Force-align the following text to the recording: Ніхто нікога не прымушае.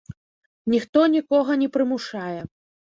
Ніхто 0.73 1.03
нікога 1.17 1.61
не 1.65 1.71
прымушае. 1.77 2.41